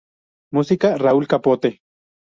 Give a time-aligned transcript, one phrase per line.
[0.51, 1.79] Música: Raúl Capote